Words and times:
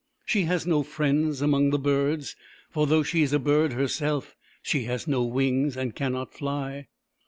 She 0.25 0.45
has 0.45 0.65
no 0.65 0.81
friends 0.81 1.43
among 1.43 1.69
the 1.69 1.77
birds, 1.77 2.35
for 2.71 2.87
though 2.87 3.03
she 3.03 3.21
is 3.21 3.33
a 3.33 3.37
bird 3.37 3.73
herself, 3.73 4.35
she 4.63 4.85
has 4.85 5.07
no 5.07 5.23
wings, 5.23 5.77
and 5.77 5.93
cannot 5.95 6.33
fly. 6.33 6.87